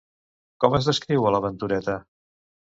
[0.63, 1.99] Com es descriu a la Ventureta?